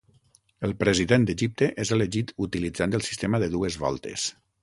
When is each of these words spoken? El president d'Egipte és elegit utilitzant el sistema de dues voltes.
El 0.67 0.71
president 0.83 1.27
d'Egipte 1.29 1.67
és 1.83 1.91
elegit 1.99 2.33
utilitzant 2.47 2.99
el 3.01 3.07
sistema 3.09 3.43
de 3.45 3.53
dues 3.57 3.77
voltes. 3.87 4.27